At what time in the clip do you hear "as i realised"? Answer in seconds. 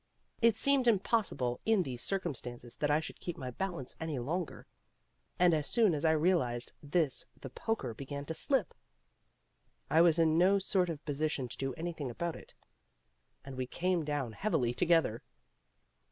5.93-6.71